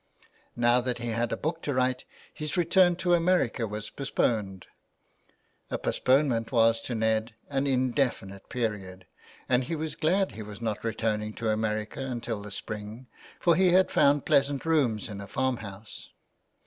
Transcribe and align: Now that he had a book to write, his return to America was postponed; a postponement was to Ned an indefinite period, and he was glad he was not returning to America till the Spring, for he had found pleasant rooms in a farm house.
Now 0.55 0.81
that 0.81 0.97
he 0.97 1.09
had 1.09 1.31
a 1.31 1.37
book 1.37 1.61
to 1.61 1.75
write, 1.75 2.05
his 2.33 2.57
return 2.57 2.95
to 2.95 3.13
America 3.13 3.67
was 3.67 3.91
postponed; 3.91 4.65
a 5.69 5.77
postponement 5.77 6.51
was 6.51 6.81
to 6.81 6.95
Ned 6.95 7.35
an 7.51 7.67
indefinite 7.67 8.49
period, 8.49 9.05
and 9.47 9.65
he 9.65 9.75
was 9.75 9.93
glad 9.95 10.31
he 10.31 10.41
was 10.41 10.59
not 10.59 10.83
returning 10.83 11.33
to 11.33 11.51
America 11.51 12.17
till 12.19 12.41
the 12.41 12.49
Spring, 12.49 13.09
for 13.39 13.55
he 13.55 13.73
had 13.73 13.91
found 13.91 14.25
pleasant 14.25 14.65
rooms 14.65 15.07
in 15.07 15.21
a 15.21 15.27
farm 15.27 15.57
house. 15.57 16.09